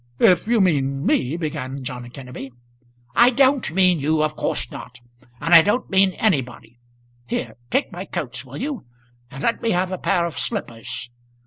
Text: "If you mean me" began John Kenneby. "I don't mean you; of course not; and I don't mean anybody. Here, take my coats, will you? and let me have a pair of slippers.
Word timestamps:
"If 0.17 0.47
you 0.47 0.61
mean 0.61 1.05
me" 1.05 1.37
began 1.37 1.83
John 1.83 2.09
Kenneby. 2.09 2.49
"I 3.15 3.29
don't 3.29 3.71
mean 3.71 3.99
you; 3.99 4.23
of 4.23 4.35
course 4.35 4.71
not; 4.71 4.99
and 5.39 5.53
I 5.53 5.61
don't 5.61 5.91
mean 5.91 6.13
anybody. 6.13 6.79
Here, 7.27 7.55
take 7.69 7.91
my 7.91 8.05
coats, 8.05 8.43
will 8.43 8.57
you? 8.57 8.87
and 9.29 9.43
let 9.43 9.61
me 9.61 9.69
have 9.69 9.91
a 9.91 9.99
pair 9.99 10.25
of 10.25 10.39
slippers. 10.39 11.11